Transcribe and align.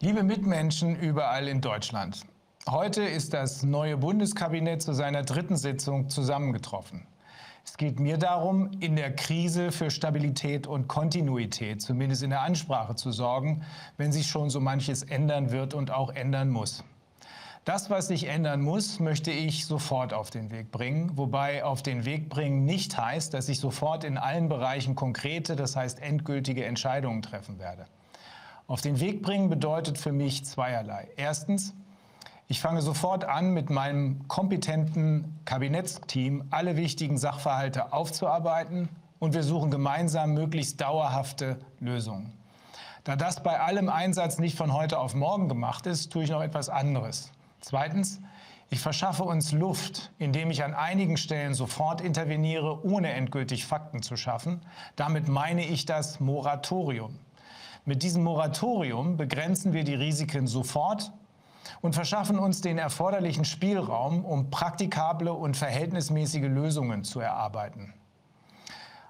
Liebe 0.00 0.22
Mitmenschen 0.22 0.94
überall 0.96 1.48
in 1.48 1.60
Deutschland, 1.60 2.20
heute 2.68 3.02
ist 3.02 3.34
das 3.34 3.62
neue 3.62 3.96
Bundeskabinett 3.96 4.82
zu 4.82 4.92
seiner 4.92 5.22
dritten 5.22 5.56
Sitzung 5.56 6.08
zusammengetroffen. 6.08 7.06
Es 7.66 7.76
geht 7.76 8.00
mir 8.00 8.16
darum, 8.16 8.70
in 8.80 8.96
der 8.96 9.14
Krise 9.14 9.70
für 9.70 9.90
Stabilität 9.90 10.66
und 10.66 10.88
Kontinuität, 10.88 11.82
zumindest 11.82 12.22
in 12.22 12.30
der 12.30 12.40
Ansprache 12.40 12.94
zu 12.94 13.12
sorgen, 13.12 13.64
wenn 13.98 14.12
sich 14.12 14.28
schon 14.28 14.48
so 14.48 14.60
manches 14.60 15.02
ändern 15.02 15.50
wird 15.50 15.74
und 15.74 15.90
auch 15.90 16.10
ändern 16.10 16.48
muss. 16.48 16.84
Das, 17.66 17.90
was 17.90 18.06
sich 18.06 18.28
ändern 18.28 18.62
muss, 18.62 19.00
möchte 19.00 19.32
ich 19.32 19.66
sofort 19.66 20.14
auf 20.14 20.30
den 20.30 20.52
Weg 20.52 20.70
bringen, 20.70 21.16
wobei 21.16 21.64
auf 21.64 21.82
den 21.82 22.04
Weg 22.04 22.28
bringen 22.28 22.64
nicht 22.64 22.96
heißt, 22.96 23.34
dass 23.34 23.48
ich 23.48 23.58
sofort 23.58 24.04
in 24.04 24.16
allen 24.16 24.48
Bereichen 24.48 24.94
konkrete, 24.94 25.56
das 25.56 25.74
heißt 25.74 26.00
endgültige 26.00 26.64
Entscheidungen 26.64 27.22
treffen 27.22 27.58
werde. 27.58 27.86
Auf 28.68 28.80
den 28.80 29.00
Weg 29.00 29.20
bringen 29.20 29.50
bedeutet 29.50 29.98
für 29.98 30.12
mich 30.12 30.44
zweierlei. 30.44 31.08
Erstens, 31.16 31.74
ich 32.48 32.60
fange 32.60 32.80
sofort 32.80 33.24
an, 33.24 33.50
mit 33.50 33.70
meinem 33.70 34.28
kompetenten 34.28 35.40
Kabinettsteam 35.44 36.44
alle 36.50 36.76
wichtigen 36.76 37.18
Sachverhalte 37.18 37.92
aufzuarbeiten 37.92 38.88
und 39.18 39.34
wir 39.34 39.42
suchen 39.42 39.70
gemeinsam 39.70 40.34
möglichst 40.34 40.80
dauerhafte 40.80 41.58
Lösungen. 41.80 42.32
Da 43.02 43.16
das 43.16 43.42
bei 43.42 43.60
allem 43.60 43.88
Einsatz 43.88 44.38
nicht 44.38 44.56
von 44.56 44.72
heute 44.72 44.98
auf 44.98 45.14
morgen 45.14 45.48
gemacht 45.48 45.86
ist, 45.86 46.12
tue 46.12 46.24
ich 46.24 46.30
noch 46.30 46.42
etwas 46.42 46.68
anderes. 46.68 47.32
Zweitens, 47.60 48.20
ich 48.68 48.80
verschaffe 48.80 49.22
uns 49.24 49.52
Luft, 49.52 50.12
indem 50.18 50.50
ich 50.50 50.64
an 50.64 50.74
einigen 50.74 51.16
Stellen 51.16 51.54
sofort 51.54 52.00
interveniere, 52.00 52.84
ohne 52.84 53.12
endgültig 53.12 53.64
Fakten 53.64 54.02
zu 54.02 54.16
schaffen. 54.16 54.60
Damit 54.96 55.28
meine 55.28 55.64
ich 55.64 55.84
das 55.84 56.18
Moratorium. 56.20 57.18
Mit 57.84 58.02
diesem 58.02 58.24
Moratorium 58.24 59.16
begrenzen 59.16 59.72
wir 59.72 59.84
die 59.84 59.94
Risiken 59.94 60.48
sofort 60.48 61.12
und 61.80 61.94
verschaffen 61.94 62.38
uns 62.38 62.60
den 62.60 62.78
erforderlichen 62.78 63.44
Spielraum, 63.44 64.24
um 64.24 64.50
praktikable 64.50 65.32
und 65.32 65.56
verhältnismäßige 65.56 66.44
Lösungen 66.44 67.04
zu 67.04 67.20
erarbeiten. 67.20 67.94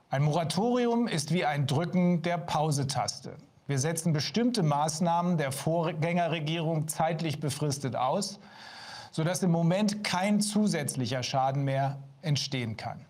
Ein 0.09 0.23
Moratorium 0.23 1.09
ist 1.09 1.33
wie 1.33 1.45
ein 1.45 1.67
Drücken 1.67 2.23
der 2.23 2.39
Pausetaste. 2.39 3.37
Wir 3.67 3.81
setzen 3.81 4.13
bestimmte 4.13 4.63
Maßnahmen 4.63 5.39
der 5.39 5.51
Vorgängerregierung 5.51 6.87
zeitlich 6.87 7.41
befristet 7.41 7.97
aus, 7.97 8.39
sodass 9.11 9.43
im 9.43 9.51
Moment 9.51 10.05
kein 10.05 10.41
zusätzlicher 10.41 11.25
Schaden 11.25 11.65
mehr 11.65 11.99
entstehen 12.23 12.77
kann. 12.77 13.05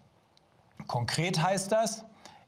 Konkret 0.87 1.43
heißt 1.43 1.71
das, 1.73 2.05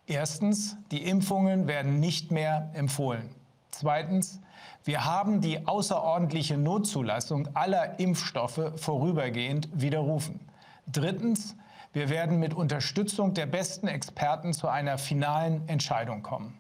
erstens, 0.07 0.77
die 0.91 1.05
Impfungen 1.05 1.67
werden 1.67 2.01
nicht 2.01 2.31
mehr 2.31 2.71
empfohlen. 2.73 3.35
Zweitens, 3.70 4.41
wir 4.84 5.05
haben 5.05 5.41
die 5.41 5.66
außerordentliche 5.66 6.56
Notzulassung 6.56 7.48
aller 7.55 7.98
Impfstoffe 8.00 8.72
vorübergehend 8.77 9.69
widerrufen. 9.72 10.41
Drittens, 10.86 11.56
wir 11.92 12.08
werden 12.08 12.39
mit 12.39 12.55
Unterstützung 12.55 13.34
der 13.34 13.46
besten 13.46 13.89
Experten 13.89 14.52
zu 14.52 14.69
einer 14.69 14.98
finalen 14.98 15.69
Entscheidung 15.69 16.22
kommen. 16.22 16.58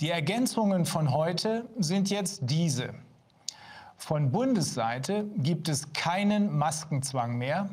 Die 0.00 0.10
Ergänzungen 0.10 0.86
von 0.86 1.12
heute 1.12 1.68
sind 1.78 2.10
jetzt 2.10 2.40
diese. 2.42 2.94
Von 3.96 4.32
Bundesseite 4.32 5.24
gibt 5.36 5.68
es 5.68 5.92
keinen 5.92 6.56
Maskenzwang 6.56 7.36
mehr. 7.36 7.70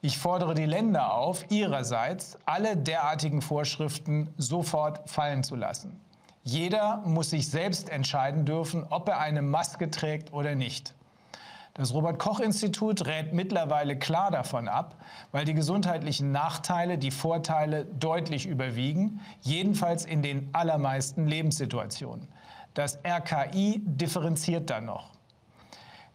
Ich 0.00 0.16
fordere 0.16 0.54
die 0.54 0.64
Länder 0.64 1.12
auf, 1.14 1.50
ihrerseits 1.50 2.38
alle 2.46 2.76
derartigen 2.76 3.42
Vorschriften 3.42 4.32
sofort 4.38 5.08
fallen 5.08 5.44
zu 5.44 5.56
lassen. 5.56 6.00
Jeder 6.42 7.02
muss 7.04 7.30
sich 7.30 7.48
selbst 7.48 7.90
entscheiden 7.90 8.44
dürfen, 8.46 8.86
ob 8.88 9.08
er 9.08 9.20
eine 9.20 9.42
Maske 9.42 9.90
trägt 9.90 10.32
oder 10.32 10.54
nicht. 10.54 10.94
Das 11.74 11.94
Robert-Koch-Institut 11.94 13.06
rät 13.06 13.32
mittlerweile 13.32 13.96
klar 13.96 14.30
davon 14.30 14.66
ab, 14.66 14.96
weil 15.32 15.44
die 15.44 15.54
gesundheitlichen 15.54 16.32
Nachteile 16.32 16.98
die 16.98 17.10
Vorteile 17.10 17.84
deutlich 17.84 18.46
überwiegen, 18.46 19.20
jedenfalls 19.40 20.04
in 20.04 20.22
den 20.22 20.48
allermeisten 20.52 21.26
Lebenssituationen. 21.26 22.26
Das 22.74 22.98
RKI 23.04 23.82
differenziert 23.84 24.70
dann 24.70 24.86
noch. 24.86 25.10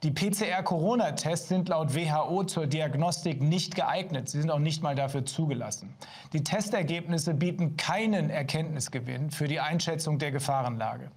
Die 0.05 0.11
PCR-Corona-Tests 0.11 1.47
sind 1.47 1.69
laut 1.69 1.95
WHO 1.95 2.43
zur 2.43 2.67
Diagnostik 2.67 3.41
nicht 3.41 3.73
geeignet. 3.73 4.29
Sie 4.29 4.39
sind 4.39 4.51
auch 4.51 4.59
nicht 4.59 4.83
mal 4.83 4.93
dafür 4.93 5.25
zugelassen. 5.25 5.95
Die 6.31 6.43
Testergebnisse 6.43 7.33
bieten 7.33 7.75
keinen 7.75 8.29
Erkenntnisgewinn 8.29 9.31
für 9.31 9.47
die 9.47 9.59
Einschätzung 9.59 10.19
der 10.19 10.31
Gefahrenlage. 10.31 11.09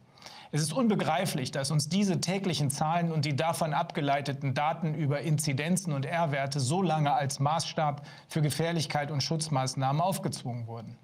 Es 0.50 0.62
ist 0.62 0.72
unbegreiflich, 0.72 1.50
dass 1.50 1.70
uns 1.70 1.90
diese 1.90 2.22
täglichen 2.22 2.70
Zahlen 2.70 3.12
und 3.12 3.26
die 3.26 3.36
davon 3.36 3.74
abgeleiteten 3.74 4.54
Daten 4.54 4.94
über 4.94 5.20
Inzidenzen 5.20 5.92
und 5.92 6.06
R-Werte 6.06 6.58
so 6.58 6.80
lange 6.80 7.12
als 7.12 7.38
Maßstab 7.38 8.06
für 8.28 8.40
Gefährlichkeit 8.40 9.10
und 9.10 9.22
Schutzmaßnahmen 9.22 10.00
aufgezwungen 10.00 10.66
wurden. 10.66 10.96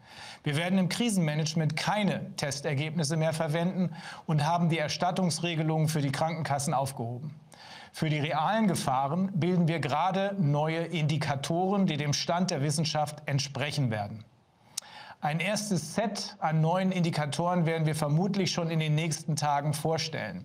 Wir 0.44 0.56
werden 0.56 0.78
im 0.78 0.88
Krisenmanagement 0.88 1.76
keine 1.76 2.34
Testergebnisse 2.36 3.18
mehr 3.18 3.34
verwenden 3.34 3.94
und 4.24 4.46
haben 4.46 4.70
die 4.70 4.78
Erstattungsregelungen 4.78 5.88
für 5.88 6.00
die 6.00 6.12
Krankenkassen 6.12 6.72
aufgehoben. 6.72 7.34
Für 7.92 8.08
die 8.08 8.18
realen 8.18 8.66
Gefahren 8.66 9.30
bilden 9.34 9.68
wir 9.68 9.78
gerade 9.78 10.34
neue 10.38 10.78
Indikatoren, 10.78 11.86
die 11.86 11.98
dem 11.98 12.14
Stand 12.14 12.50
der 12.50 12.62
Wissenschaft 12.62 13.22
entsprechen 13.26 13.90
werden. 13.90 14.24
Ein 15.24 15.40
erstes 15.40 15.94
Set 15.94 16.36
an 16.38 16.60
neuen 16.60 16.92
Indikatoren 16.92 17.64
werden 17.64 17.86
wir 17.86 17.94
vermutlich 17.94 18.50
schon 18.50 18.68
in 18.68 18.78
den 18.78 18.94
nächsten 18.94 19.36
Tagen 19.36 19.72
vorstellen. 19.72 20.44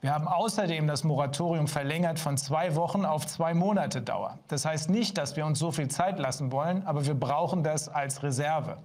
Wir 0.00 0.14
haben 0.14 0.26
außerdem 0.26 0.86
das 0.86 1.04
Moratorium 1.04 1.68
verlängert 1.68 2.18
von 2.18 2.38
zwei 2.38 2.74
Wochen 2.74 3.04
auf 3.04 3.26
zwei 3.26 3.52
Monate 3.52 4.00
Dauer. 4.00 4.38
Das 4.48 4.64
heißt 4.64 4.88
nicht, 4.88 5.18
dass 5.18 5.36
wir 5.36 5.44
uns 5.44 5.58
so 5.58 5.72
viel 5.72 5.88
Zeit 5.88 6.18
lassen 6.18 6.52
wollen, 6.52 6.86
aber 6.86 7.04
wir 7.04 7.12
brauchen 7.12 7.62
das 7.62 7.90
als 7.90 8.22
Reserve. 8.22 8.78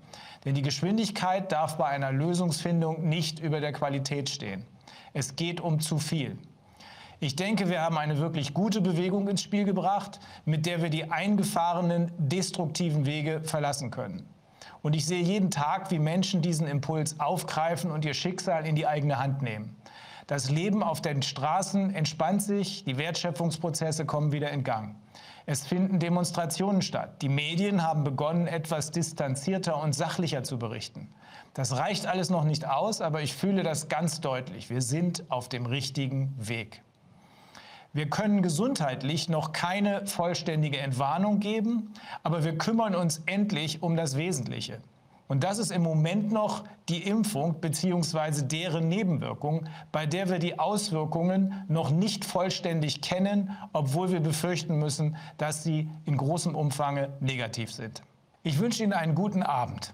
Denn 0.43 0.55
die 0.55 0.61
Geschwindigkeit 0.61 1.53
darf 1.53 1.77
bei 1.77 1.85
einer 1.85 2.11
Lösungsfindung 2.11 3.07
nicht 3.07 3.39
über 3.39 3.61
der 3.61 3.71
Qualität 3.71 4.29
stehen. 4.29 4.65
Es 5.13 5.37
geht 5.37 5.61
um 5.61 5.79
zu 5.79 5.99
viel. 5.99 6.37
Ich 7.21 7.37
denke, 7.37 7.69
wir 7.69 7.81
haben 7.81 7.97
eine 7.97 8.17
wirklich 8.17 8.53
gute 8.53 8.81
Bewegung 8.81 9.29
ins 9.29 9.41
Spiel 9.41 9.63
gebracht, 9.63 10.19
mit 10.43 10.65
der 10.65 10.81
wir 10.81 10.89
die 10.89 11.11
eingefahrenen 11.11 12.11
destruktiven 12.17 13.05
Wege 13.05 13.41
verlassen 13.45 13.89
können. 13.89 14.32
Und 14.83 14.97
ich 14.97 15.05
sehe 15.05 15.23
jeden 15.23 15.49
Tag, 15.49 15.91
wie 15.91 15.97
Menschen 15.97 16.41
diesen 16.41 16.67
Impuls 16.67 17.19
aufgreifen 17.19 17.89
und 17.89 18.03
ihr 18.03 18.13
Schicksal 18.13 18.67
in 18.67 18.75
die 18.75 18.85
eigene 18.85 19.17
Hand 19.17 19.41
nehmen. 19.41 19.75
Das 20.27 20.49
Leben 20.49 20.83
auf 20.83 21.01
den 21.01 21.21
Straßen 21.21 21.95
entspannt 21.95 22.43
sich, 22.43 22.83
die 22.83 22.97
Wertschöpfungsprozesse 22.97 24.05
kommen 24.05 24.33
wieder 24.33 24.51
in 24.51 24.65
Gang. 24.65 24.95
Es 25.45 25.65
finden 25.65 25.99
Demonstrationen 25.99 26.81
statt. 26.81 27.21
Die 27.21 27.29
Medien 27.29 27.81
haben 27.81 28.03
begonnen, 28.03 28.45
etwas 28.45 28.91
distanzierter 28.91 29.81
und 29.81 29.93
sachlicher 29.93 30.43
zu 30.43 30.59
berichten. 30.59 31.09
Das 31.53 31.77
reicht 31.77 32.05
alles 32.05 32.29
noch 32.29 32.43
nicht 32.43 32.67
aus, 32.67 32.99
aber 32.99 33.21
ich 33.21 33.33
fühle 33.33 33.63
das 33.63 33.87
ganz 33.87 34.19
deutlich. 34.19 34.69
Wir 34.69 34.81
sind 34.81 35.23
auf 35.31 35.47
dem 35.47 35.65
richtigen 35.65 36.35
Weg. 36.37 36.81
Wir 37.95 38.09
können 38.09 38.41
gesundheitlich 38.41 39.29
noch 39.29 39.51
keine 39.51 40.07
vollständige 40.07 40.79
Entwarnung 40.79 41.39
geben, 41.39 41.93
aber 42.23 42.43
wir 42.43 42.57
kümmern 42.57 42.95
uns 42.95 43.21
endlich 43.27 43.83
um 43.83 43.95
das 43.95 44.17
Wesentliche. 44.17 44.79
Und 45.27 45.43
das 45.43 45.59
ist 45.59 45.71
im 45.71 45.83
Moment 45.83 46.31
noch 46.31 46.63
die 46.89 47.03
Impfung 47.03 47.61
bzw. 47.61 48.41
deren 48.41 48.87
Nebenwirkung, 48.87 49.67
bei 49.91 50.07
der 50.07 50.29
wir 50.29 50.39
die 50.39 50.57
Auswirkungen 50.57 51.65
noch 51.67 51.91
nicht 51.91 52.25
vollständig 52.25 53.01
kennen, 53.01 53.55
obwohl 53.73 54.11
wir 54.11 54.21
befürchten 54.21 54.79
müssen, 54.79 55.15
dass 55.37 55.63
sie 55.63 55.87
in 56.05 56.17
großem 56.17 56.55
Umfang 56.55 57.07
negativ 57.19 57.71
sind. 57.71 58.01
Ich 58.41 58.59
wünsche 58.59 58.83
Ihnen 58.83 58.93
einen 58.93 59.13
guten 59.13 59.43
Abend. 59.43 59.93